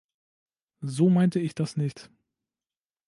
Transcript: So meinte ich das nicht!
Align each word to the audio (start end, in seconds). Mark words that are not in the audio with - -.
So 0.79 1.11
meinte 1.11 1.39
ich 1.39 1.53
das 1.53 1.77
nicht! 1.77 2.09